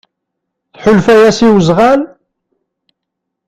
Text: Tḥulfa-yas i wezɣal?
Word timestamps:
Tḥulfa-yas 0.75 1.39
i 1.47 1.49
wezɣal? 1.55 2.01